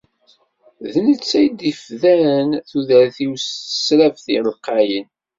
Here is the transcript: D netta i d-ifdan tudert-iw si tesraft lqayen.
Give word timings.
D 0.93 0.95
netta 1.05 1.39
i 1.45 1.47
d-ifdan 1.59 2.49
tudert-iw 2.69 3.33
si 3.43 3.51
tesraft 3.65 4.27
lqayen. 4.47 5.07